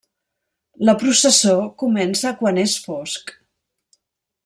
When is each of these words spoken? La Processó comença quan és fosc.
La 0.89 0.95
Processó 1.03 1.53
comença 1.83 2.35
quan 2.43 2.61
és 2.65 2.77
fosc. 2.89 3.35